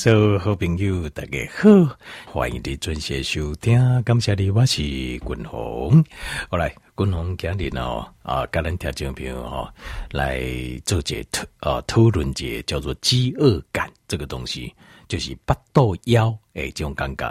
[0.00, 6.02] 所有好朋友大家好，欢迎你准时收听，感谢你，我是君鸿。
[6.48, 9.68] 好来，君鸿今日哦啊，跟咱听众朋友哦
[10.10, 10.40] 来
[10.86, 14.74] 做一个讨啊讨论节，叫做饥饿感这个东西，
[15.06, 17.30] 就是腹肚枵诶这种感觉。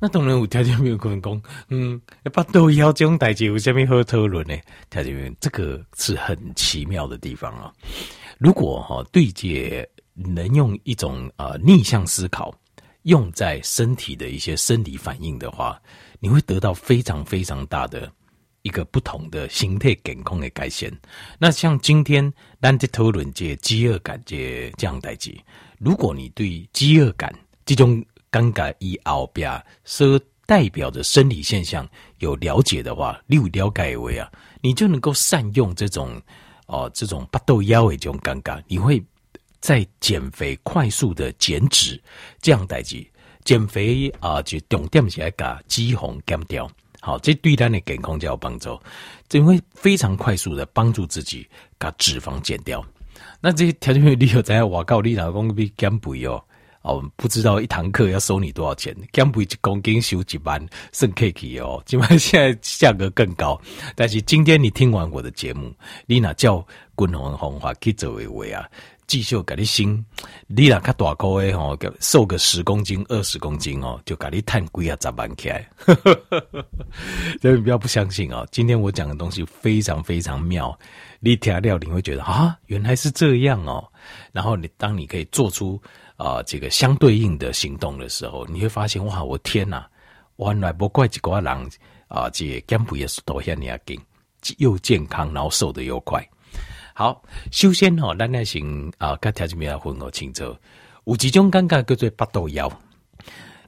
[0.00, 2.00] 那当然有听众朋友可能讲，嗯，
[2.34, 4.56] 腹肚枵这种代志有啥物好讨论呢？
[4.90, 7.72] 听众朋友，这个是很奇妙的地方啊。
[8.36, 9.88] 如果哈对接。
[10.22, 12.54] 能用一种呃逆向思考
[13.04, 15.80] 用在身体的一些生理反应的话，
[16.18, 18.12] 你会得到非常非常大的
[18.60, 20.90] 一个不同的形态健康的改善。
[21.38, 22.30] 那像今天
[22.60, 25.34] 咱在讨论这饥饿感这这样代志，
[25.78, 34.30] 如果你对饥饿感这种尴尬一奥比亚所代表的生理现象有了解的话，你有了解为啊，
[34.60, 36.20] 你就能够善用这种
[36.66, 39.02] 哦、这种八斗腰的这种尴尬，你会。
[39.60, 42.00] 在减肥快速的减脂
[42.40, 43.06] 这样代志，
[43.44, 48.80] 减肥啊、就重点是来把脂肪减掉，好，这对咱的健康就有帮助，
[49.28, 51.46] 这会非常快速的帮助自己
[51.78, 52.84] 把脂肪减掉。
[53.40, 56.42] 那这些条件你有在我告你老公比减肥哦，
[56.82, 58.96] 哦，不知道一堂课要收你多少钱？
[59.12, 63.60] 减肥一公斤收几万，剩 K 哦，基本上现在价格更高。
[63.94, 65.70] 但是今天你听完我的节目，
[66.06, 68.66] 你那叫滚红红花去做一位啊。
[69.10, 70.04] 继续给你升，
[70.46, 75.68] 你若较大个的吼，瘦个十公斤、二十公斤哦，就给你赚几啊十万起来。
[77.42, 80.78] 所以你不要不相信哦，今天我讲的东西非常非常妙，
[81.18, 83.84] 你听了你会觉得啊，原来是这样哦。
[84.30, 85.82] 然后你当你可以做出
[86.16, 89.84] 啊、这个相对应的行动的时候，你会发现哇，我天哪，
[90.36, 91.70] 原来不怪一个人
[92.06, 94.00] 啊、这减肥也是多像你要紧，
[94.58, 96.24] 又健康，然后瘦的又快。
[97.00, 98.62] 好，首先吼，咱来先
[98.98, 100.54] 啊，跟条件比较混合清楚。
[101.06, 102.70] 有几种感觉叫做腹肚枵，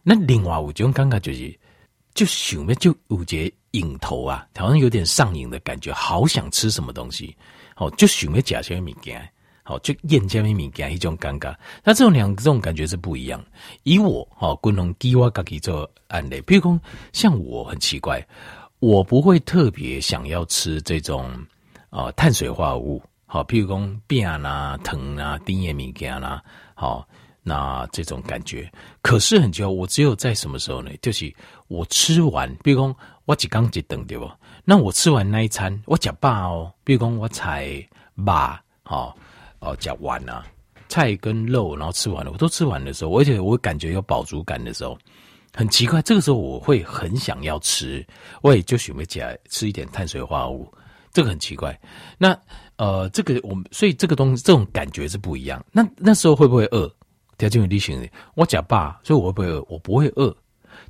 [0.02, 1.58] 那另外有一种感觉就是，
[2.12, 7.34] 就想要就有这瘾头啊，好像有点上瘾的感觉，好想吃什么东西，
[7.74, 9.26] 好就想要吃什么物件，
[9.62, 11.58] 好就厌什么物件，一种感觉。
[11.82, 13.42] 那这种两种感觉是不一样。
[13.84, 16.78] 以我哈，共同给我自己做案例，比如说
[17.14, 18.22] 像我很奇怪，
[18.78, 21.34] 我不会特别想要吃这种
[21.88, 23.02] 啊、碳水化合物。
[23.32, 26.44] 好，譬如讲饼啦、疼啦、甜的物件啦，
[26.74, 27.08] 好，
[27.42, 28.70] 那这种感觉。
[29.00, 30.90] 可是很奇怪，我只有在什么时候呢？
[31.00, 31.34] 就是
[31.66, 32.94] 我吃完，比如讲
[33.24, 34.30] 我一刚一顿对不？
[34.66, 36.74] 那我吃完那一餐，我吃饱哦。
[36.84, 37.82] 比如讲我菜
[38.22, 39.16] 饱，好
[39.60, 40.44] 哦，吃完啊，
[40.90, 44.98] 菜跟肉，然后吃完了，我都吃完的时候，而且我感觉有饱足感的时候，
[45.54, 48.06] 很奇怪，这个时候我会很想要吃，
[48.42, 50.70] 我也就准备起来吃一点碳水化合物，
[51.14, 51.80] 这个很奇怪。
[52.18, 52.38] 那
[52.82, 55.64] 呃，这个我们所以这个东西这种感觉是不一样。
[55.70, 56.92] 那那时候会不会饿？
[57.38, 59.64] 条件有例行，我假爸，所以我会不会饿？
[59.68, 60.36] 我不会饿，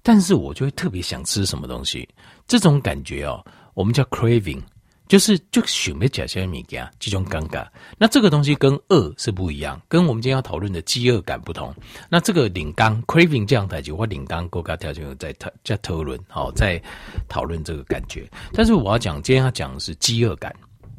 [0.02, 2.08] 但是我就会特别想吃什么东西。
[2.46, 3.44] 这种感觉哦，
[3.74, 4.62] 我们叫 craving，
[5.06, 7.66] 就是就想要吃些物件，这种尴尬。
[7.98, 11.74] 那这个东西跟饿是不一样，跟我们今天要讨论的饥饿感不同。
[12.08, 16.82] 那这个领刚 craving 这样台就或领刚国家条件有在讨在讨论，好，在
[17.28, 18.26] 讨论这个感觉。
[18.54, 20.50] 但是我要讲，今天要讲的是饥饿感，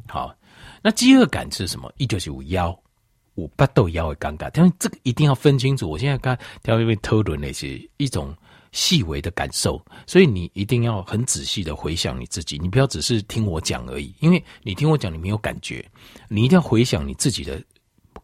[0.08, 0.32] 好。
[0.82, 1.92] 那饥饿感是什么？
[1.96, 2.78] 一就是有枵，
[3.34, 4.50] 有腹肚枵的尴尬。
[4.52, 5.88] 但是这个一定要分清楚。
[5.90, 8.34] 我现在刚调一位讨论那些一种
[8.72, 12.58] 细微的感受，所以你一定要很仔细的回想你自己。
[12.58, 15.84] 你不要只是听我讲而已，因为你听我讲你没有感觉，
[16.28, 17.62] 你一定要回想你自己的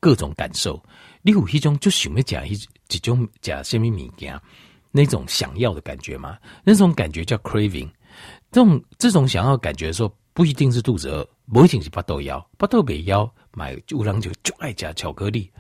[0.01, 0.83] 各种感受。
[1.23, 2.57] 你有一种就想要讲一
[2.89, 4.41] 几种讲什么物件，
[4.91, 6.37] 那种想要的感觉吗？
[6.65, 7.89] 那种感觉叫 craving。
[8.51, 11.29] 这种这种想要感觉的时候，不一定是肚子饿。
[11.53, 15.51] 不一定是腹肚枵，腹肚未枵，买有人就就爱吃巧克力。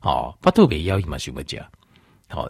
[0.00, 1.62] 好，腹肚未枵，伊嘛想要吃。
[2.28, 2.48] 好，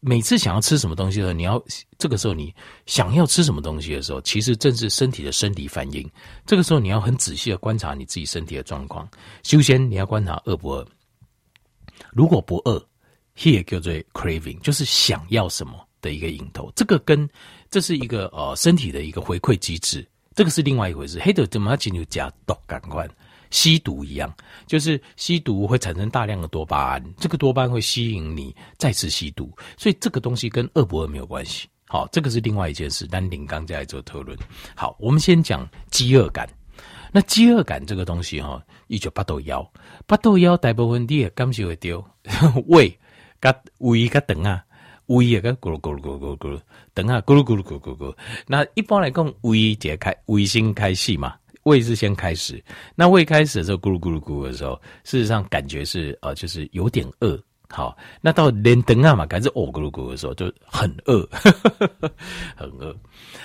[0.00, 1.62] 每次想要吃什么东西的时候，你要
[1.96, 2.52] 这个时候你
[2.86, 6.10] 想要吃什么东西的时候，其实正是身体的生理反应。
[6.44, 9.08] 这个时候你要很仔细的观察你自己身体的状况。
[9.44, 10.86] 首先你要观察饿不饿。
[12.10, 12.84] 如果不饿，
[13.42, 16.70] 也叫做 craving，就是想要什么的一个引头。
[16.74, 17.28] 这个跟
[17.70, 20.06] 这是一个呃身体的一个回馈机制。
[20.34, 23.08] 这个是另外一回事，黑的怎么进入加毒感官
[23.50, 24.34] 吸毒一样，
[24.66, 31.68] 就是吸毒会产生大量的多巴胺，这个多巴胺会吸引你再次吸毒，所以这个东西跟饿不饿没有关系。
[31.86, 34.36] 好，这个是另外一件事，丹顶刚在做讨论。
[34.74, 36.48] 好，我们先讲饥饿感。
[37.12, 39.64] 那饥饿感这个东西哈，一九八豆腰，
[40.04, 42.04] 八豆腰大部分的感觉会丢
[42.66, 42.98] 胃、
[43.38, 44.64] 跟胃、跟等啊。
[45.06, 46.60] 胃也跟咕噜咕噜咕噜咕噜，
[46.92, 48.16] 等下咕噜咕噜咕噜咕噜。
[48.46, 51.34] 那一般来讲，胃解开，胃先开始嘛，
[51.64, 52.62] 胃是先开始。
[52.94, 61.28] 那胃开始的时候，咕噜咕噜咕噜的时候，事实上感觉是呃，就是有点饿，好，那到连灯啊嘛，开始哦咕噜咕噜的时候就很饿，
[62.56, 62.94] 很饿。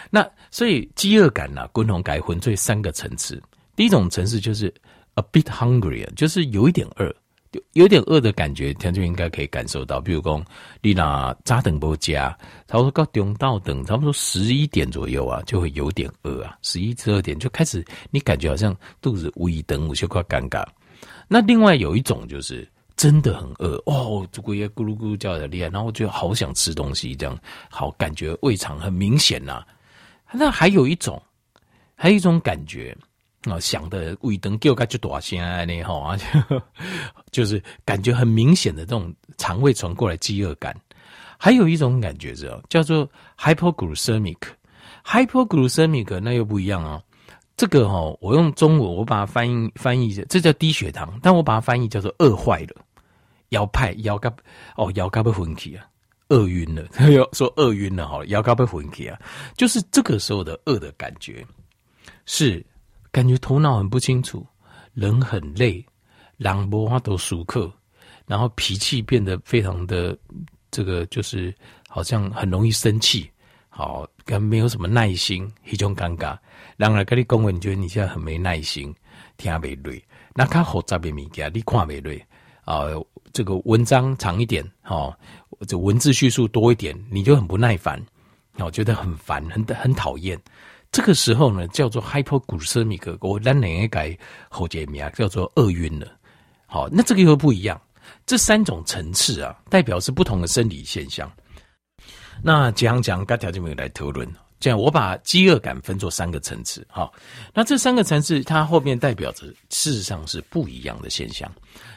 [0.09, 3.41] 那所以饥饿感呢、啊，滚红改荤最三个层次。
[3.75, 4.73] 第一种层次就是
[5.15, 7.15] a bit hungry，就是有一点饿，
[7.51, 9.99] 有有点饿的感觉，他就应该可以感受到。
[9.99, 10.43] 比如说，
[10.81, 12.29] 你那扎等波加，
[12.67, 20.63] 差不多到中到等，差不多十一点左右啊，就会有点饿啊，十一十二点就开始，你感觉好像肚子微等，有些快尴尬。
[21.27, 27.35] 那另外有一种就是真的很饿哦，这个也咕噜咕噜叫的厉害，然后就好想吃东西，这样
[27.69, 29.67] 好感觉胃肠很明显呐、啊。
[30.31, 31.19] 那还有一种，
[31.95, 32.95] 还有一种感觉。
[33.49, 36.15] 啊，想的胃灯叫个就大声呢，哈，
[37.31, 40.75] 就是感觉很明显的这种肠胃传过来饥饿感。
[41.37, 47.01] 还有一种感觉是叫做 hypoglycemic，hypoglycemic 那又不一样啊。
[47.55, 52.75] 这个哈，我用中文我把它翻译翻译，这叫低血糖，但我把它翻译叫做饿坏了，
[53.49, 54.29] 腰派腰嘎
[54.75, 55.85] 哦腰嘎被昏起啊，
[56.27, 56.83] 饿晕了，
[57.31, 59.17] 说饿晕了哈，腰嘎被昏起啊，
[59.55, 61.45] 就是这个时候的饿的感觉
[62.25, 62.65] 是。
[63.11, 64.45] 感觉头脑很不清楚，
[64.93, 65.85] 人很累，
[66.37, 67.71] 两波话都熟客，
[68.25, 70.17] 然后脾气变得非常的
[70.71, 71.53] 这个，就是
[71.87, 73.29] 好像很容易生气，
[73.69, 76.37] 好跟没有什么耐心，一种尴尬。
[76.77, 78.93] 然后跟你讲，你觉得你现在很没耐心，
[79.37, 80.03] 听不累。
[80.35, 82.25] 那看复杂的物件，你看不累
[82.63, 82.83] 啊？
[83.33, 85.15] 这个文章长一点，哦，
[85.67, 88.03] 这文字叙述多一点，你就很不耐烦，
[88.57, 90.39] 我觉得很烦，很很讨厌。
[90.91, 94.17] 这个时候呢，叫做 hypoglycemic，我咱哪个改
[94.49, 95.09] 喉结名啊？
[95.11, 96.07] 叫做饿晕了。
[96.65, 97.79] 好，那这个又不一样。
[98.25, 101.31] 这三种层次啊，代表是不同的生理现象。
[102.41, 104.27] 那讲讲，刚条件没有来讨论。
[104.59, 106.85] 这样，我把饥饿感分作三个层次。
[106.89, 107.13] 好，
[107.53, 111.49] 那这三个层次，它后面代表着事实上是不一样的现象。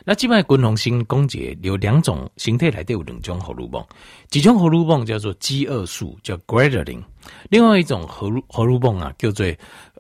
[0.05, 3.85] 那基本上，滚红性攻击有两种形态来对有两种荷尔蒙，
[4.29, 7.03] 几种荷尔蒙叫做饥饿素，叫 ghrelin，
[7.51, 9.45] 另外一种荷荷尔蒙啊，叫做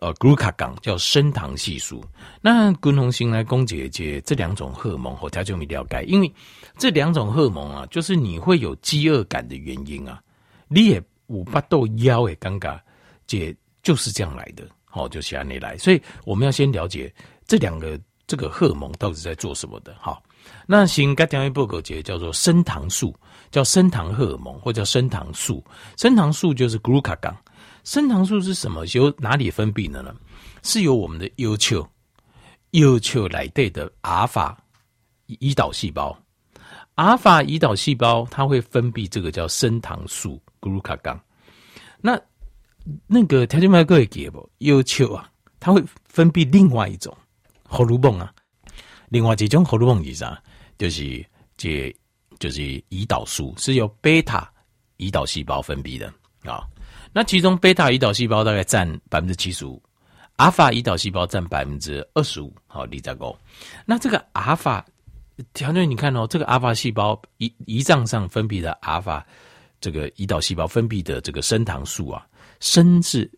[0.01, 2.05] 呃 glucagon，叫升糖系数。
[2.41, 6.33] 那滚红性来攻击这这两种荷尔蒙，我条就没了解，因为
[6.79, 10.23] 这两种荷尔蒙啊，就是你会有饥饿感的原因啊，
[10.69, 11.03] 你也。
[11.33, 12.79] 五八豆腰诶，尴尬，
[13.27, 17.13] 姐就是这样来的，好，就像你来，所以我们要先了解
[17.47, 20.23] 这两个这个荷尔蒙到底在做什么的，好，
[20.67, 23.15] 那新该条一报告节叫做升糖素，
[23.51, 25.65] 叫升糖荷尔蒙或叫升糖素，
[25.97, 27.35] 升糖素就是 glucagon，
[27.85, 28.85] 升糖素是什么？
[28.95, 30.15] 由哪里分泌的呢？
[30.63, 31.85] 是由我们的 U 丘
[32.73, 34.57] U 丘来对的阿尔法
[35.27, 36.17] 胰岛细胞，
[36.95, 40.41] 阿尔法胰岛细胞它会分泌这个叫升糖素。
[40.63, 41.21] 咕噜卡刚，
[42.01, 42.19] 那
[43.09, 45.29] 那个条件麦克也给不要求啊，
[45.59, 47.15] 它会分泌另外一种
[47.65, 48.33] 荷尔蒙啊，
[49.09, 50.41] 另外几种荷尔蒙是啥？
[50.79, 51.25] 就是
[51.57, 51.95] 这
[52.39, 52.61] 就是
[52.91, 54.49] 胰岛素，是由贝塔
[54.99, 56.07] 胰岛细胞分泌的
[56.45, 56.65] 啊。
[57.13, 59.83] 那其中贝塔胰岛细胞大概占百分之七十五，
[60.37, 62.55] 阿尔法胰岛细胞占百分之二十五。
[62.69, 63.35] 好，你再讲。
[63.85, 64.87] 那这个阿尔法
[65.55, 69.27] 条件，你看哦，这个阿尔法细胞胰胰脏上分泌的阿尔法。
[69.83, 72.25] 这个胰岛细胞分泌的这个升糖素啊，
[72.61, 73.31] 升是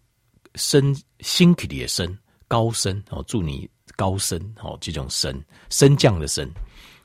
[0.55, 6.49] 升，升起的升，高升哦，祝你高升哦，这种升升降的升，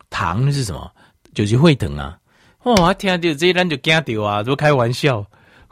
[0.10, 0.92] 糖是什么？
[1.34, 2.20] 就是会疼啊！
[2.64, 4.44] 哇，听到这些人就惊掉啊！
[4.44, 5.22] 都开玩笑，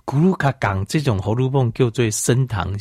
[0.06, 2.74] 咕噜卡讲这种荷尔蒙叫做升糖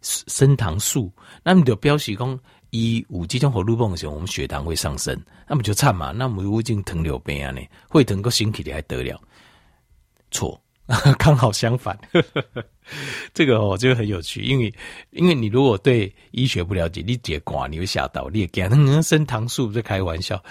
[0.00, 9.20] 升糖素，那么就表示讲，一五这种荷尔蒙的时候，我们血糖会上升，那么就惨嘛，那么我已经糖尿病啊呢，会疼个升起的还得了？
[10.30, 10.60] 错，
[11.18, 11.98] 刚好相反。
[13.32, 14.74] 这个哦，就很有趣，因为
[15.10, 20.42] 因为你如果对医学不了解，你解寡你会吓到，你也讲那升糖素在开玩笑。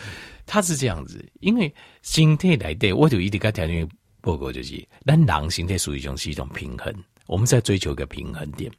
[0.45, 3.87] 他是这样子，因为心态来对，我就一直跟条件
[4.21, 6.93] 报告就是，但狼心态属于一种是一种平衡，
[7.27, 8.71] 我们在追求一个平衡点。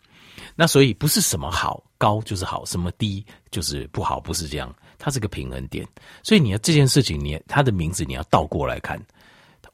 [0.57, 5.87] 那所以不是什么好高就是好，什么低就是不好，不是这样，它是个平衡点。
[6.23, 9.01] 所以你要这件事情，你它的名字你要倒过来看，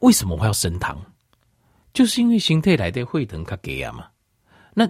[0.00, 1.00] 为什么会要升糖？
[1.96, 4.06] 就是因为形态来的会疼卡给啊嘛，
[4.74, 4.86] 那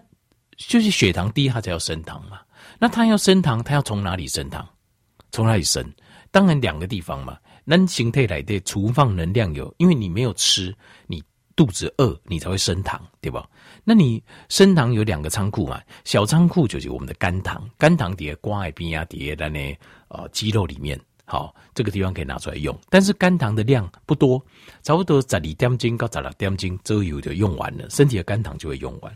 [0.56, 2.40] 就是血糖低，它才要升糖嘛。
[2.80, 4.68] 那它要升糖，它要从哪里升糖？
[5.30, 5.88] 从哪里升？
[6.32, 7.38] 当然两个地方嘛。
[7.64, 11.22] 那形态来的储放能量有，因为你没有吃，你
[11.54, 13.48] 肚子饿，你才会升糖，对吧？
[13.84, 21.00] 那你升糖有两个仓库嘛，小仓库就是我们的肝糖，肝糖叠瓜海边啊，叠在那呃肌肉里面。
[21.28, 24.40] 好，这个地方可以拿出来用，但是肝糖的量不多，
[24.84, 29.14] 差不多十二点钟到十六点钟左右就用完了，身体的肝糖就会用完。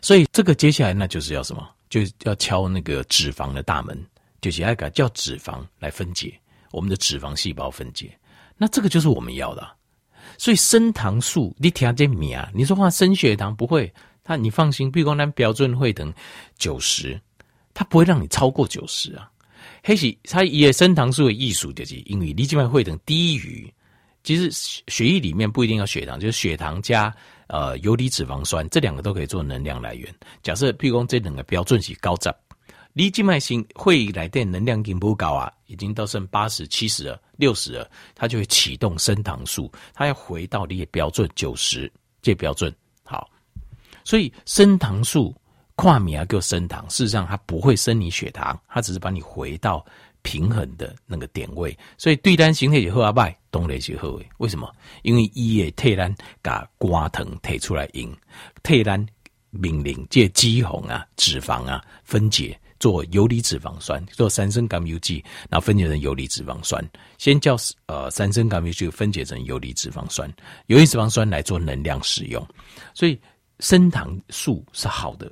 [0.00, 1.68] 所以这个接下来那就是要什么？
[1.90, 4.00] 就要敲那个脂肪的大门，
[4.40, 6.38] 就是要叫脂肪来分解
[6.70, 8.16] 我们的脂肪细胞分解。
[8.56, 9.68] 那这个就是我们要的。
[10.36, 16.12] 所以升糖素，你听这名啊，你说话升血糖不会，他你放心，比如说咱标准会等
[16.58, 17.20] 九十，
[17.74, 19.28] 它不会让你超过九十啊。
[19.82, 23.72] 黑喜它也升糖素的艺术就是，因为你基本上会等低于，
[24.22, 24.50] 其实
[24.88, 27.14] 血液里面不一定要血糖，就是血糖加
[27.46, 30.12] 呃游离脂肪酸这两个都可以做能量来源。
[30.42, 32.30] 假设譬如说这两个标准是高值。
[32.94, 43.30] 你静脉性会来电能量已经不高啊，已经到剩八十、七十了、六十了，它就会启动升糖素，它要回到你的标准九十，这标准好。
[44.02, 45.32] 所以升糖素
[45.78, 49.86] 跨米啊，给我升糖，事实上它不会升你血糖，它只是把你回到
[50.22, 51.78] 平衡的那个点位。
[51.96, 54.28] 所以对单形态也好啊，败动力是好诶。
[54.38, 54.68] 为什么？
[55.02, 58.12] 因为伊诶替咱把瓜藤退出来用，
[58.64, 59.06] 替咱
[59.50, 62.58] 命令借肌红啊、脂肪啊分解。
[62.80, 66.84] 做游离脂肪酸，做三升甘油曲，然后分解成游离脂肪酸。
[67.18, 67.56] 先叫
[67.86, 70.32] 呃三升甘油曲分解成游离脂肪酸，
[70.66, 72.46] 游离脂肪酸来做能量使用。
[72.94, 73.20] 所以
[73.58, 75.28] 升糖素是好的，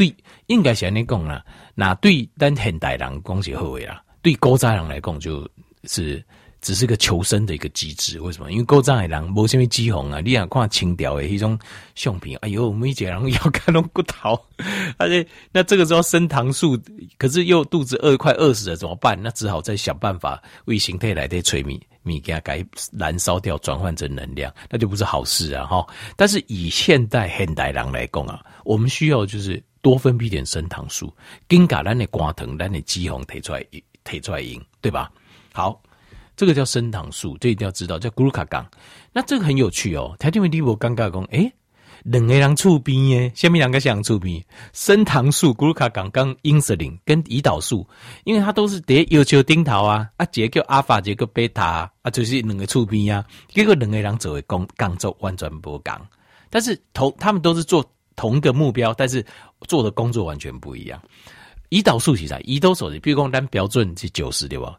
[0.00, 0.16] 对，
[0.46, 1.44] 应该是安尼讲啦。
[1.74, 5.46] 那对咱现代人讲是好诶啦，对古早人来讲就
[5.84, 6.24] 是。
[6.62, 8.52] 只是个求生的一个机制，为什么？
[8.52, 11.58] 因为古早的人没什么脂肪啊，你想看清朝的那种
[11.94, 14.38] 相片，哎呦，每一个人要看到骨头，
[14.98, 16.78] 而且那这个时候升糖素，
[17.16, 19.18] 可是又肚子饿快饿死了怎么办？
[19.22, 25.64] 那只好再想办法为形态来的催眠，米给它改燃烧掉，转换成能量，那就不是好事啊！
[25.64, 31.12] 哈，但是以现代现代人来讲啊，我们需要就是多分泌点升糖素，
[31.48, 33.64] 更加咱的肝糖，咱的肌红提出来，
[34.04, 35.10] 提出来用，对吧？
[35.52, 35.80] 好。
[36.36, 38.64] 这个叫升糖素，这一定要知道，叫 glucagon。
[39.12, 40.16] 那这个很有趣哦。
[40.18, 41.52] 台电微我尴尬讲，诶，
[42.02, 44.42] 两个人触边耶，下面两个想触边。
[44.72, 47.86] 升糖素 glucagon 跟 insulin 跟胰岛素，
[48.24, 53.22] 因为它都是得要求顶头啊，啊，一个叫阿法，一个叫贝塔啊，就是两个触边呀。
[53.48, 55.94] 结果两个人做为工工作完全不同，
[56.48, 57.84] 但是同他们都是做
[58.16, 59.22] 同一个目标，但是
[59.68, 61.00] 做的工作完全不一样。
[61.70, 64.78] 胰岛素其实胰岛素，比如讲咱标准是九十对吧？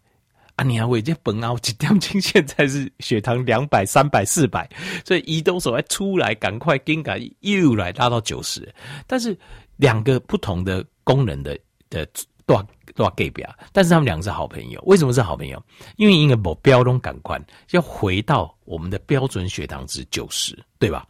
[0.57, 4.69] 啊，你还为这本啊，几点钟现在是血糖两百、三百、四百，
[5.05, 8.67] 所以胰岛素还出来，赶快更改又来拉到九十。
[9.07, 9.35] 但是
[9.77, 11.57] 两个不同的功能的
[11.89, 12.05] 的
[12.45, 12.61] 多
[12.93, 14.81] 多给表，但是他们两个是好朋友。
[14.85, 15.63] 为什么是好朋友？
[15.95, 21.07] 因为一个目标中赶快要回到我们的标准血糖值九十，对吧？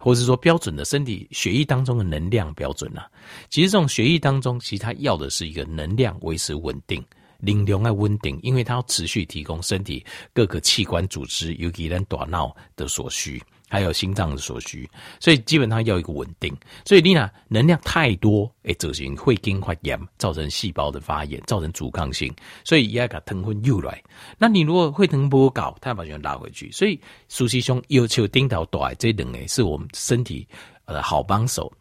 [0.00, 3.06] 或者是说标准的身体血液当中的能量标准啊？
[3.50, 7.04] 其实这种血液当中，其实它要的是一个能量维持稳定。
[7.42, 10.04] 能量要稳定，因为它要持续提供身体
[10.34, 14.86] 各个器官组织，尤其咱大脑的所需，还有心脏的所需，
[15.20, 16.54] 所以基本上要一个稳定。
[16.84, 22.34] 所以你那能量太多，诶，造成会经发炎，造成细胞的发炎，造成阻抗性，
[22.64, 24.02] 所以也要把糖分又来。
[24.36, 26.70] 那你如果会糖不高，它把它拉回去。
[26.72, 30.46] 所以苏西兄要求顶到大，这两个是我们身体
[30.84, 31.72] 呃好帮手。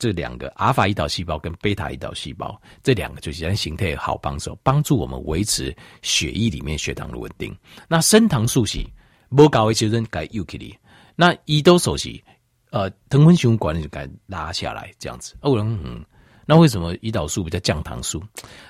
[0.00, 7.52] 这两个阿尔法胰岛细胞跟贝塔胰岛细胞，这两个就是形态好帮手，帮助我们维持血液里面血糖的稳定。
[7.88, 8.78] 那升糖素是
[9.30, 10.78] 不高的时候该有起来，
[11.20, 12.08] 那胰岛素是
[12.70, 15.34] 呃糖分循环就该拉下来这样子。
[15.40, 16.04] 哦，嗯，
[16.46, 18.22] 那为什么胰岛素比较降糖素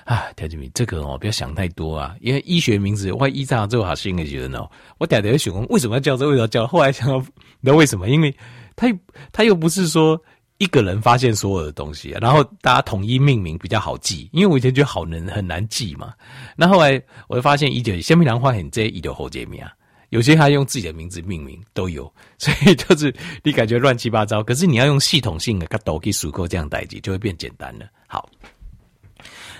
[0.03, 0.31] 啊？
[0.35, 6.27] 条姐妹，这个哦不要想太多啊，因为医学名字我医上之后好新的觉得呢，我嗲嗲想问为什么要叫这？
[6.27, 6.65] 为什么叫？
[6.65, 7.23] 后来想到，
[7.61, 8.09] 那为什么？
[8.09, 8.35] 因为
[8.75, 8.87] 他
[9.31, 10.19] 他又不是说。
[10.61, 14.29] 一个人发现所有的东西，然后大家统一命名比较好记。
[14.33, 16.13] 因为我以前觉得好难很难记嘛。
[16.57, 19.71] 那后来我就发现，一九鲜米兰花很这一流后界面啊，
[20.09, 23.13] 有些还用自己的名字命名都有， 所以就是
[23.43, 24.43] 你感觉乱七八糟。
[24.43, 27.85] 可是你要用系统性的，它都可以数过这样代记，就会变简单了。
[28.07, 28.29] 好，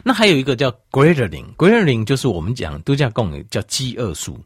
[0.03, 4.39] 那还有一个叫 ghrelin，ghrelin 就是我们讲度假贡叫饥饿素。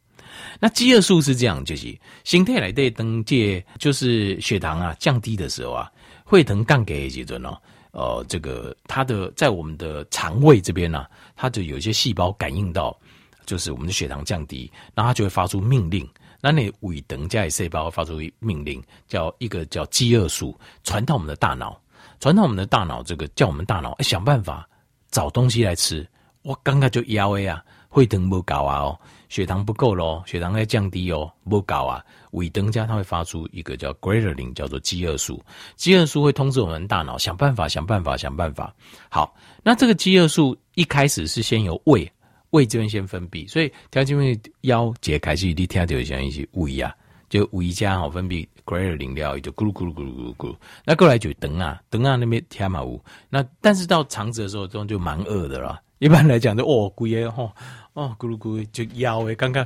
[0.60, 5.90] 那饥饿素是这样，就是心态来对登界，就是血糖啊降低的时候啊。
[6.26, 7.56] 会疼杠给几阵哦，
[7.92, 11.06] 呃，这个它的在我们的肠胃这边呢、
[11.36, 12.98] 它就有一些细胞感应到，
[13.46, 16.08] 就是我们的血糖降低，然后它就会发出命令。
[16.42, 21.80] 那那胃等加细胞发出命令，叫一个叫饥饿素，传到我们的大脑，
[22.20, 24.68] 传到我们的大脑，这个叫我们大脑、欸、想办法
[25.10, 26.06] 找东西来吃。
[26.42, 29.00] 我刚刚就腰哎啊，会疼不高啊哦。
[29.30, 32.04] 血糖不够咯，血糖在降低哦，不高啊。
[32.32, 35.42] 胃登家它会发出一个叫 g r e a t e r i n 叫做饥饿素。
[35.76, 38.76] 饥饿素会通知我们大脑想办法，想办法，想办法。
[39.10, 39.34] 好，
[39.64, 42.12] 那这个饥饿素一开始是先由胃，
[42.54, 46.96] 胃这边先分泌，所以条件会腰解开是你听到像一些胃啊，
[47.28, 50.56] 就胃加好分泌 ghrelin 料，就咕噜咕噜咕噜咕噜咕噜。
[50.86, 53.04] 那过来就等啊，等啊那边天马屋。
[53.28, 55.82] 那但是到肠子的时候，这种就蛮饿的了。
[55.98, 57.52] 一般来讲，就哦，龟耶吼，
[57.94, 59.66] 哦，咕噜咕噜就腰诶，刚刚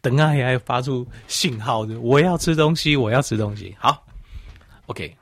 [0.00, 3.74] 等下还发出信号的，我要吃东西，我要吃东西。
[3.80, 4.06] 好
[4.86, 5.16] ，OK，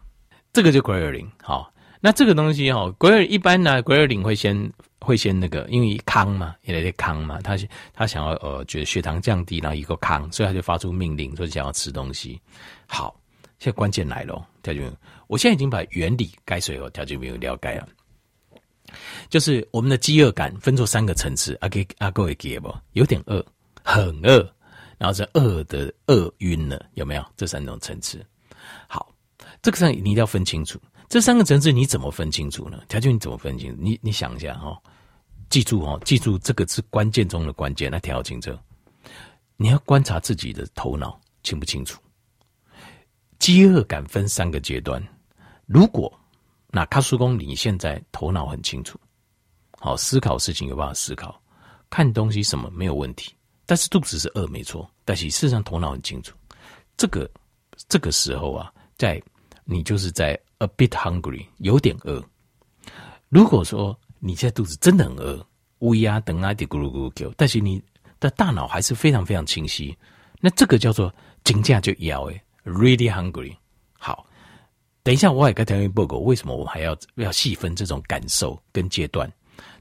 [0.52, 4.70] 这个就 ghrelin 好，那这个东西哈，ghrelin 一般呢，ghrelin 会先
[5.06, 7.56] 会先那个，因为康嘛，因为康嘛，他
[7.94, 12.40] 他想要呃，觉得血糖降低，然后一个康，所以他就发出命令，说想要吃东西。
[12.86, 13.18] 好，
[13.58, 14.92] 现在关键来了，条件，
[15.28, 17.88] 我现在已经把原理该水和条件没有了解了，
[19.30, 22.74] 就是我们的饥饿感分作三个层次，阿给阿各位给不？
[22.92, 23.44] 有点饿，
[23.84, 24.52] 很饿。
[24.98, 28.24] 然后是饿的饿晕了，有没有这三种层次？
[28.88, 29.14] 好，
[29.60, 30.80] 这个上你一定要分清楚。
[31.06, 32.82] 这三个层次你怎么分清楚呢？
[32.88, 33.76] 条件你怎么分清楚？
[33.78, 34.82] 你你想一下哈、哦，
[35.48, 37.90] 记住哦，记住这个是关键中的关键。
[37.90, 38.56] 来调清楚，
[39.56, 42.00] 你要观察自己的头脑清不清楚。
[43.38, 45.02] 饥饿感分三个阶段。
[45.66, 46.12] 如果
[46.68, 48.98] 那卡叔公你现在头脑很清楚，
[49.78, 51.40] 好思考事情有办法思考，
[51.90, 53.32] 看东西什么没有问题。
[53.66, 56.36] 但是肚子是饿没错，但是事实上头脑很清楚。
[56.96, 57.28] 这个
[57.88, 59.22] 这个时候啊，在
[59.64, 62.22] 你就是在 a bit hungry，有点饿。
[63.28, 65.46] 如果说你现在肚子真的很饿，
[65.78, 67.80] 胃啊等啊的咕噜咕噜叫，但是你
[68.18, 69.96] 的大脑还是非常非常清晰，
[70.40, 71.14] 那这个叫做
[71.44, 73.54] 惊驾就要诶，really hungry。
[73.96, 74.26] 好，
[75.04, 79.30] 等一下我也该条件报告，为什么我还要要细分这种感受跟阶段？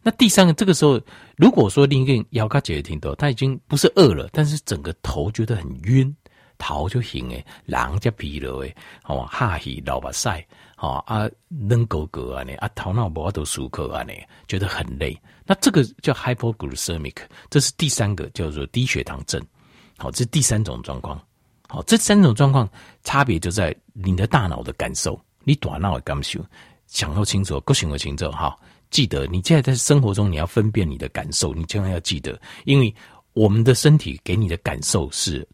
[0.03, 1.01] 那第三个，这个时候，
[1.35, 6.15] 如果说另一个要他姐姐听到，他已经不是饿了，但是整个头觉得很晕，
[6.59, 8.75] 头就醒诶，狼家疲劳诶，
[9.05, 10.45] 哦，哈气老把塞，
[10.77, 14.13] 哦啊，能狗狗啊呢，啊头脑不都舒克啊呢，
[14.47, 15.17] 觉得很累。
[15.45, 17.15] 那这个叫 hypoglycemic，
[17.49, 19.41] 这是第三个叫做低血糖症。
[19.97, 21.21] 好，这是第三种状况。
[21.67, 22.69] 好，这三种状况
[23.03, 26.43] 差别就在你的大脑的感受，你大脑的感受，
[26.87, 28.57] 想要清楚，够想要清楚哈。
[28.91, 32.93] 记得，你现在在生活中，你要分辨你的感受，你千万要记得，因为
[33.33, 35.47] 我们的身体给你的感受是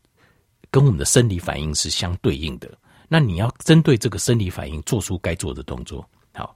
[0.69, 2.69] 跟我们的生理反应是相对应的。
[3.13, 6.09] 那你要针对这个生理反应做出该做的动作。
[6.33, 6.55] 好，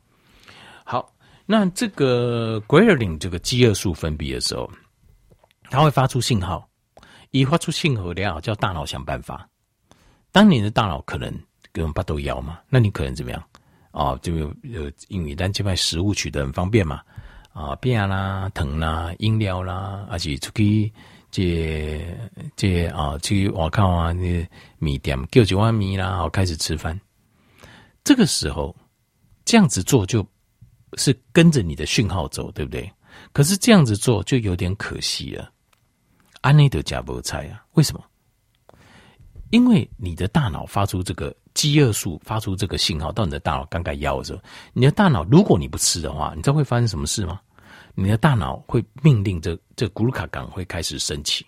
[0.86, 1.14] 好，
[1.46, 4.72] 那这个 g r e l i n 这个饥饿素分泌的时候，
[5.70, 6.66] 它会发出信号，
[7.32, 9.46] 一发出信号了，叫大脑想办法。
[10.32, 11.30] 当你的大脑可能
[11.74, 13.44] 跟我们巴豆一样嘛，那你可能怎么样？
[13.92, 17.02] 哦，就有因为单这边食物取得很方便嘛，
[17.52, 20.94] 啊，饼啦、疼啦、饮料啦，而且出去
[21.36, 22.18] 这
[22.56, 24.48] 这啊，去外口啊，那
[24.80, 26.98] 米店叫几碗米啦，好开始吃饭。
[28.06, 28.74] 这个时候
[29.44, 30.26] 这样子做就
[30.98, 32.90] 是跟着你的讯号走，对不对？
[33.34, 35.52] 可是这样子做就有点可惜了。
[36.40, 37.66] 安内德加菠菜啊？
[37.74, 38.02] 为什么？
[39.50, 41.36] 因为你的大脑发出这个。
[41.56, 44.42] 饥饿素发出这个信号到你的大脑，刚刚要的时候，
[44.74, 47.40] 你的大脑如果你不吃的话，你知道会发生什么事吗？
[47.96, 51.46] 你的大脑会命令这这咕噜卡港会开始升起。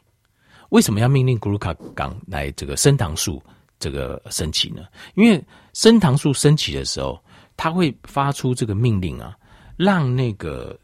[0.69, 3.41] 为什么要命令咕噜卡港来这个升糖素
[3.79, 4.85] 这个升起呢？
[5.15, 7.21] 因为升糖素升起的时候，
[7.55, 9.37] 它会发出这个命令啊，
[9.75, 10.77] 让那个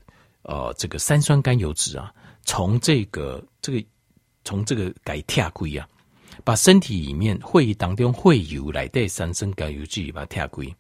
[0.44, 3.84] 呃这个三酸甘油脂啊，从这个这个
[4.44, 5.88] 从这个改跳归啊。
[6.44, 10.76] 把身体里面会议当中会油来带三酸甘油酯把它跳归，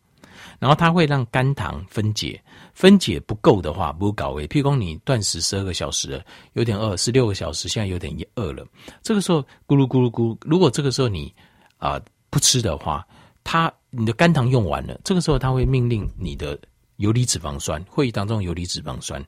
[0.60, 2.41] 然后它会让肝糖分解，
[2.74, 8.65] 分解不够的话不搞为，譬如说你断食十二个小时了，有点饿，十六个小时现在有点饿了，
[9.02, 11.34] 这个时候咕噜咕噜咕，如果这个时候你
[11.78, 13.06] 啊、不吃的话，
[13.43, 16.58] 它你的肝糖用完了，这个时候它会命令你的
[16.96, 19.24] 游离脂肪酸，会议当中游离脂肪酸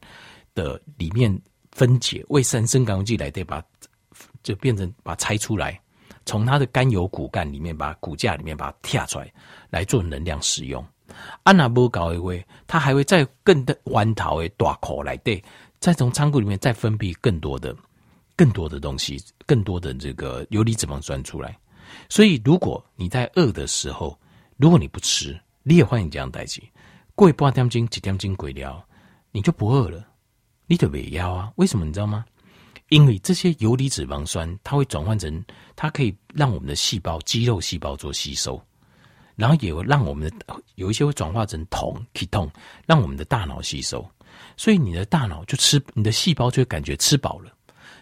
[0.54, 1.38] 的里面
[1.72, 3.62] 分解，为三酸甘油酯来对把
[4.42, 5.80] 就变成把它拆出来。
[6.26, 9.32] 从它的甘油骨干里面把骨架里面把它跳出来，
[9.70, 10.84] 来做能量使用。
[11.44, 15.44] 安娜波高一位，它还会再更的弯头诶大口来对，
[15.80, 17.76] 再从仓库里面再分泌更多的、
[18.36, 21.58] 更多的东西，更多的这个游离脂肪酸出来。
[22.10, 24.20] 所以，如果你在饿的时候，
[24.58, 26.62] 如果你不吃，你也欢迎这样代谢，
[27.14, 28.84] 过一半点钟、几点钟过了，
[29.32, 30.06] 你就不饿了，
[30.66, 31.52] 你就没腰啊？
[31.56, 32.26] 为什么你知道吗？
[32.90, 35.44] 因为这些游离脂肪酸，它会转换成，
[35.76, 38.62] 它可以让我们的细胞、肌肉细胞做吸收，
[39.36, 42.50] 然后也会让我们的有一些会转化成酮、ketone，
[42.86, 44.06] 让我们的大脑吸收。
[44.58, 47.52] 所以你的大脑就吃，你的细胞就会感觉吃饱了。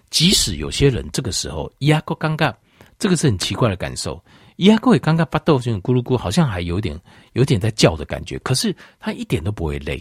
[0.10, 2.54] 即使有些人这个时候压够尴尬，
[3.00, 4.24] 这个是很奇怪的感受。
[4.58, 7.00] 压过也尴尬，巴豆这种咕噜咕，好像还有点
[7.34, 10.00] 有点在叫的感觉，可是他一点都不会累，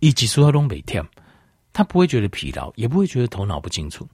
[0.00, 1.06] 以及说他东北跳。
[1.70, 4.08] 他不会觉得疲劳，也不会觉得头脑不清楚。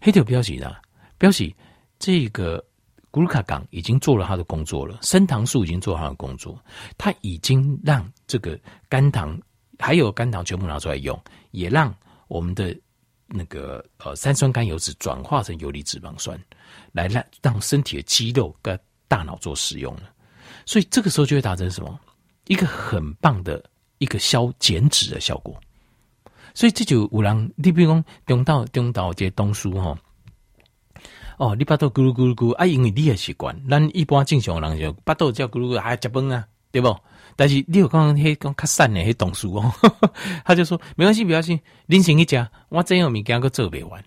[0.00, 0.76] 黑条标记呢？
[1.18, 1.52] 标记
[1.98, 2.64] 这个
[3.12, 6.58] 咕噜卡港已经做了他的工作了，升糖素已经做了他的工作，
[6.96, 9.38] 他已经让这个肝糖
[9.78, 11.20] 还有肝糖全部拿出来用，
[11.50, 11.94] 也让
[12.28, 12.76] 我们的
[13.26, 16.40] 那个呃三酸甘油酯转化成游离脂肪酸，
[16.92, 20.02] 来让让身体的肌肉跟大脑做使用了。
[20.64, 21.98] 所以这个时候就会达成什么？
[22.46, 23.64] 一个很棒的
[23.98, 25.60] 一个消减脂的效果。
[26.54, 29.98] 所以这就有人，你比如讲中道中道这些东西哈，哦，
[31.40, 36.94] 哦你巴肚咕噜咕噜咕啊，因为你也习惯，咱一般正常人就巴肚叫咕噜咕还食饭啊，对不？
[37.34, 39.72] 但是你有刚刚迄讲较瘦的迄同事哦，
[40.44, 44.04] 他就说没关系，没关系，恁先去食，我真有物件阁做袂完。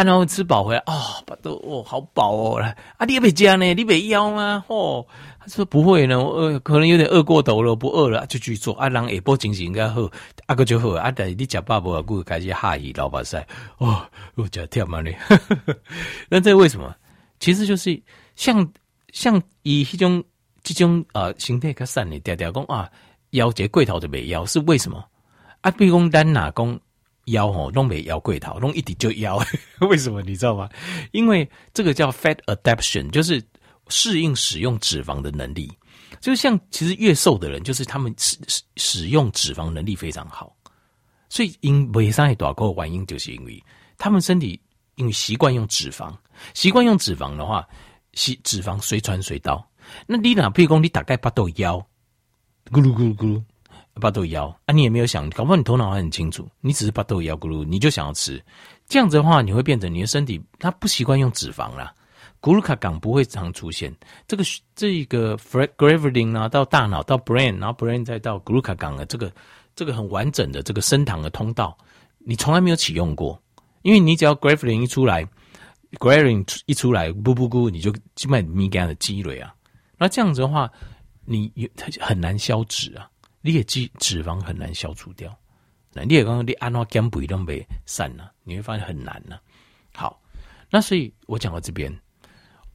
[0.00, 4.64] 啊，然后吃饱回来，哦，巴肚哦，好饱哦，来，啊，你也别加呢，你别要吗？
[4.68, 5.06] 哦，
[5.38, 8.72] 他说不会呢，我饿，可能有点饿过头了，不饿了就去做。
[8.76, 10.08] 啊，人下晡精神应该好，
[10.46, 10.88] 啊个就好。
[10.92, 12.02] 啊，但是你吃饱不？
[12.02, 13.38] 过开始下雨，老板说，
[13.76, 14.00] 哦，
[14.36, 15.10] 我脚跳嘛呢。
[16.30, 16.96] 那这为什么？
[17.38, 18.02] 其实就是
[18.36, 18.66] 像
[19.12, 20.24] 像以一种
[20.62, 22.88] 这种啊形态较散的调调讲啊，
[23.32, 25.04] 腰节贵头就没腰，是为什么？
[25.60, 26.80] 啊，比如讲单哪讲。
[27.30, 29.42] 腰吼，弄没腰贵头，弄一滴就腰，
[29.88, 30.68] 为什么你知道吗？
[31.12, 33.42] 因为这个叫 fat adaptation，就是
[33.88, 35.70] 适应使用脂肪的能力。
[36.20, 38.36] 就像其实越瘦的人，就是他们使
[38.76, 40.54] 使用脂肪能力非常好。
[41.28, 43.62] 所以因为上海短沟原因，就是因为
[43.96, 44.60] 他们身体
[44.96, 46.14] 因为习惯用脂肪，
[46.52, 47.66] 习惯用脂肪的话，
[48.12, 49.64] 脂脂肪随传随到。
[50.06, 51.78] 那你哪譬如说你大概八度腰，
[52.66, 53.42] 咕噜咕噜咕噜。
[53.94, 54.46] 巴豆腰。
[54.66, 58.42] 啊，你也没有想，搞不好你头脑还很清楚，你只是巴豆腰咕噜，你就想要吃，
[58.86, 61.92] 这样子的话，你会变成你的身体它不习惯用脂肪啦，
[62.40, 63.94] 咕噜卡港不会常出现，
[64.26, 69.32] 这个这一个 ghrelin 啊，到大脑到 brain，然后 brain 再到咕噜卡港的这个
[69.74, 71.76] 这个很完整的这个升糖的通道，
[72.18, 73.40] 你从来没有启用过，
[73.82, 75.26] 因为你只要 ghrelin 一出来
[75.98, 79.54] ，ghrelin 一出来，不不咕，你就基本上米干的积累啊，
[79.98, 80.70] 那这样子的话，
[81.24, 83.10] 你它很难消脂啊。
[83.42, 85.34] 你也脂脂肪很难消除掉，
[85.92, 89.40] 那你也刚刚你按照减肥都没散了，你会发现很难了。
[89.94, 90.20] 好，
[90.70, 91.92] 那所以我讲到这边，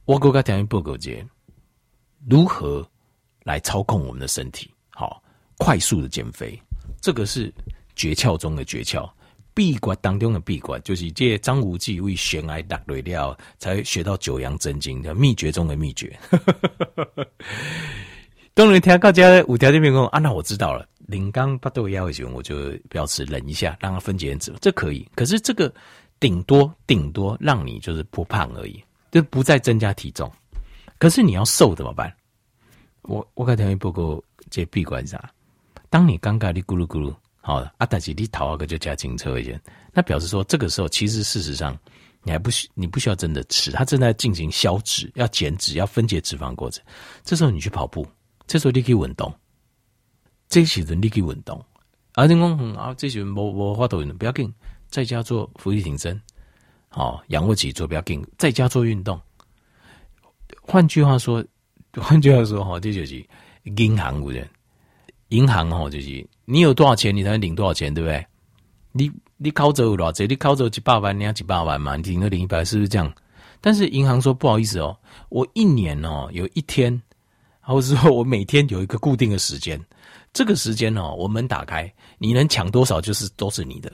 [0.04, 1.24] 我国家条件不够节，
[2.28, 2.88] 如何
[3.44, 4.68] 来操控我们的身体？
[4.90, 5.22] 好，
[5.56, 6.60] 快速的减肥，
[7.00, 7.52] 这个是
[7.94, 9.08] 诀窍中的诀窍，
[9.54, 16.18] 闭关当中的闭关，就是借张无忌为悬崖打雷料，才学到九阳真经的秘诀中的秘诀。
[18.56, 20.88] 当然，听到家五条这边讲啊，那我知道了。
[21.06, 25.06] 零刚巴豆腰的时候，我就表示忍一下，让它分解脂肪，这可以。
[25.14, 25.70] 可是这个
[26.18, 30.32] 顶多顶多让你就是不胖而已，就不再增加体重。
[30.98, 32.10] 可是你要瘦怎么办？
[33.02, 35.30] 我我跟条件报告这闭关啥？
[35.90, 39.60] 当你尴尬的咕噜咕噜，好了，啊，但是你头个就加轻车一些，
[39.92, 41.78] 那表示说这个时候其实事实上
[42.22, 46.82] 你还不需你不需要真的吃，它正在进行消脂、要减脂、要分解脂肪过程。
[47.22, 48.06] 这时候你去跑步。
[48.46, 49.34] 这时候你去运动，
[50.48, 51.62] 这时候你去运动。
[52.12, 54.50] 啊，你讲啊，这时候无无法度运动，不要紧，
[54.88, 56.18] 在家做伏地挺身，
[56.88, 59.20] 好，仰卧起坐不要紧，在家做运动。
[60.62, 61.44] 换句话说，
[62.00, 63.22] 换句话说，哈，这就是
[63.64, 64.48] 银行无人，
[65.28, 68.26] 银行哈，就是你有多少钱，你才能领多少钱，对不对？
[68.92, 73.12] 你你考走有多少，你考走几百万，你要几百万嘛，你顶多领一百，是不是这样？
[73.60, 74.96] 但是银行说不好意思哦，
[75.28, 77.02] 我一年哦有一天。
[77.66, 79.80] 或者说我每天有一个固定的时间，
[80.32, 83.92] 这个时间哦，我门打开，你能抢多少就是都是你的。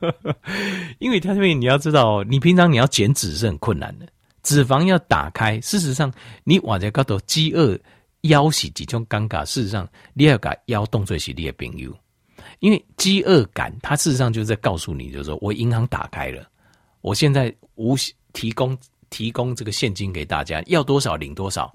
[0.98, 4.06] 因为他这边你要知道，你平常你要减脂是很困难的，
[4.42, 5.60] 脂肪要打开。
[5.60, 6.10] 事实上，
[6.42, 7.78] 你往在高头饥饿
[8.22, 9.44] 腰洗几种尴尬。
[9.44, 11.94] 事实上，你要改腰动作是你的朋友，
[12.60, 16.48] 因为饥饿感，它事实上就是在告诉你，就是说我银行打开了，
[17.02, 17.94] 我现在无
[18.32, 18.76] 提供
[19.10, 21.70] 提供这个现金给大家，要多少领多少。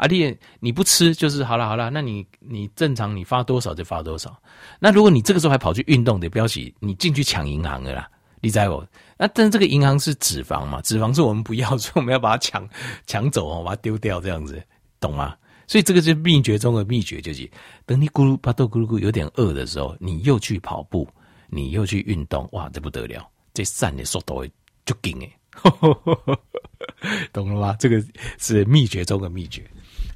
[0.00, 1.90] 阿弟，你不吃就是好了，好了。
[1.90, 4.34] 那你你正常你发多少就发多少。
[4.78, 8.08] 那如果你这个时候还跑去运动的，标记你进去抢银行了啦，
[8.40, 8.86] 你知道不？
[9.18, 12.66] 那但是这个银行是脂肪嘛，脂肪是我们不要， 所以我们要把它抢
[13.06, 14.62] 抢走哦，把它丢掉这样子，
[14.98, 15.36] 懂吗？
[15.66, 17.46] 所以这个是秘诀中的秘诀，就是
[17.84, 21.06] 等你咕噜巴豆咕噜咕有点饿的时候，你又去跑步，
[21.50, 24.50] 你又去运动，哇，这不得了，这散的速度会
[24.86, 25.36] 就紧诶，
[27.34, 27.76] 懂了吗？
[27.78, 28.02] 这个
[28.38, 29.62] 是秘诀中的秘诀。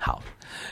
[0.05, 0.23] 好，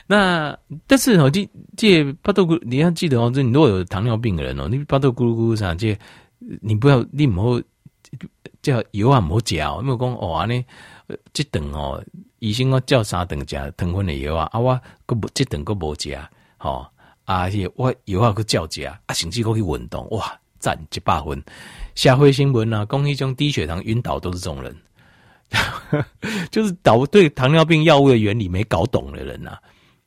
[0.05, 5.97] 那但是哦，这这巴豆咕，你要记得哦，这你如果有糖尿病的人哦，你巴豆咕噜咕啥这，
[6.61, 7.61] 你不要你唔好
[8.61, 10.63] 叫油啊唔好食哦，因为讲哦安尼
[11.33, 11.99] 这顿哦，
[12.37, 16.15] 医生我叫啥顿食糖分的药啊，啊我个不这顿个无食，
[16.57, 16.85] 吼
[17.25, 21.43] 啊且我油啊个叫食，啊甚至可去运动，哇赞一百分。
[21.95, 24.75] 社会新闻啊，讲迄种低血糖晕倒都是这种人。
[26.51, 29.59] 就是导对糖尿病药物的原理没搞懂的人呐、啊，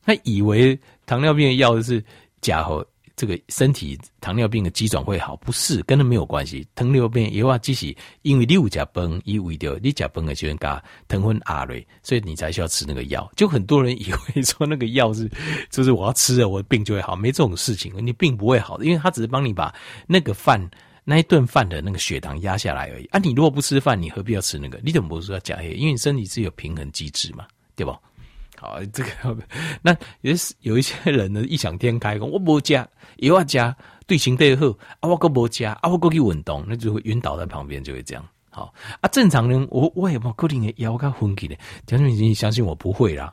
[0.04, 2.02] 他以为糖尿病的药是
[2.40, 6.66] 假和，这个身体糖尿病的机转会好，不是，跟它没有关系。
[6.74, 13.30] 糖尿病也话只是因为你有加崩，因为的你甲崩的时候加糖分阿瑞，所以你才需要吃那个药。
[13.34, 15.30] 就很多人以为说那个药是，
[15.70, 19.74] 就是我要吃了，我的病就会好，没这种事情，你病不会好的，因为他只是帮你把
[20.06, 20.60] 那个饭
[21.08, 23.04] 那一顿饭的那个血糖压下来而已。
[23.06, 24.80] 啊，你如果不吃饭，你何必要吃那个？
[24.82, 25.70] 你怎么不说要加黑？
[25.70, 27.96] 因为你身体是有平衡机制嘛，对吧？
[28.58, 29.38] 好，这个
[29.82, 32.88] 那也是有一些人呢，异想天开，我不加，
[33.18, 34.66] 又要加，对身体好，
[34.98, 38.28] 啊，我搁不加，啊，我搁去运动，那就会晕倒在旁边，就会这样。
[38.56, 41.54] 好啊，正常人，我我也冇固定的腰跟分开的，
[41.86, 43.30] 讲你，你相信我不会啦。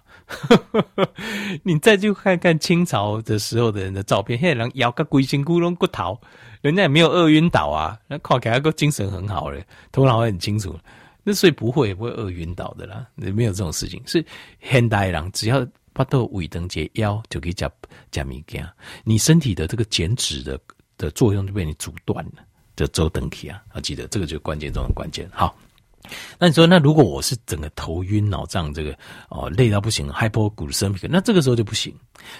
[1.63, 6.19] 你再去看看清朝的时候的人的照片，现在人腰跟龟心咕隆骨头，
[6.59, 10.77] 人家也没有饿晕倒啊，那看起来个精神很好嘞，头脑很清楚。
[11.23, 14.03] 那所以不会不会饿晕倒的啦，没有这种事情。
[14.05, 14.25] 是
[14.59, 17.71] 现代人只要巴豆尾灯节腰就可以加
[18.11, 18.69] 加米加，
[19.05, 20.59] 你身体的这个减脂的
[20.97, 22.43] 的作用就被你阻断了，
[22.75, 23.61] 这周登起啊！
[23.75, 25.29] 要记得这个就是关键中的关键。
[25.33, 25.55] 好，
[26.37, 28.97] 那你说那如果我是整个头晕脑胀，这个
[29.29, 31.93] 哦累到不行，hypo g l y c e m i c 那这个时候就不行，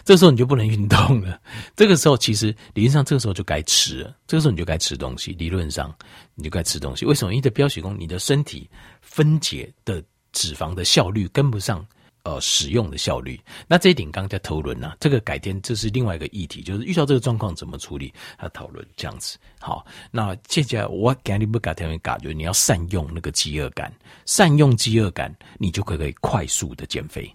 [0.04, 1.40] 这个时候你就不能运动了。
[1.76, 5.94] 这个时候其实理论上这个时候就该吃了，这个时候你就该吃东西，理论上。
[6.36, 7.36] 你就该吃东西，为什么？
[7.36, 8.68] 因为标血功，你的身体
[9.02, 11.86] 分解的脂肪的效率跟不上，
[12.24, 13.38] 呃，使用的效率。
[13.68, 19.38] 那这一点刚刚在讨论呐，这个改天这是另外一个议题，就是遇到这个状况怎么处理，要讨论这样子。
[19.60, 23.94] 好，那接下来我给你不改天会改，就是你要善用那个饥饿感，
[24.26, 27.30] 善用饥饿感，你就可以快速的减肥。